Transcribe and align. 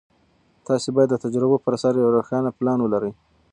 تاسې 0.67 0.89
باید 0.95 1.09
د 1.11 1.15
تجربو 1.25 1.57
پر 1.63 1.71
اساس 1.77 1.93
یو 2.01 2.13
روښانه 2.17 2.49
پلان 2.57 2.79
ولرئ. 2.81 3.11